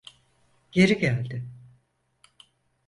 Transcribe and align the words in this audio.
Geri 0.71 0.99
geldi. 0.99 1.45